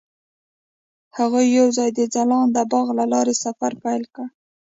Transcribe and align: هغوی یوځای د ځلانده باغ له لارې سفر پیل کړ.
هغوی 1.17 1.45
یوځای 1.59 1.89
د 1.93 1.99
ځلانده 2.13 2.63
باغ 2.71 2.87
له 2.99 3.05
لارې 3.13 3.33
سفر 3.43 3.71
پیل 3.83 4.03
کړ. 4.15 4.25